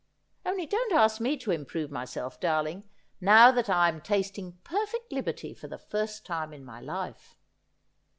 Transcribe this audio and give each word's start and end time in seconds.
'Only 0.47 0.65
don't 0.65 0.93
ask 0.93 1.21
me 1.21 1.37
to 1.37 1.51
improve 1.51 1.91
myself, 1.91 2.39
darling, 2.39 2.89
now 3.21 3.51
that 3.51 3.69
I 3.69 3.87
am 3.87 4.01
tasting 4.01 4.53
perfect 4.63 5.11
liberty 5.11 5.53
for 5.53 5.67
the 5.67 5.77
first 5.77 6.25
time 6.25 6.53
in 6.53 6.65
my 6.65 6.79
life. 6.81 7.37